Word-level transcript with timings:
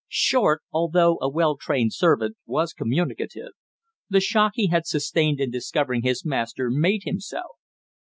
Short, 0.09 0.63
although 0.71 1.19
a 1.21 1.29
well 1.29 1.55
trained 1.55 1.93
servant, 1.93 2.35
was 2.47 2.73
communicative. 2.73 3.51
The 4.09 4.19
shock 4.19 4.53
he 4.55 4.69
had 4.69 4.87
sustained 4.87 5.39
in 5.39 5.51
discovering 5.51 6.01
his 6.01 6.25
master 6.25 6.71
made 6.71 7.03
him 7.05 7.19
so. 7.19 7.41